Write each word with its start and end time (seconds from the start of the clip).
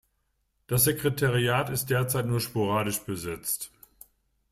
Das 0.65 0.85
Sekretariat 0.85 1.69
ist 1.69 1.91
derzeit 1.91 2.25
nur 2.25 2.39
sporadisch 2.39 3.01
besetzt. 3.01 3.71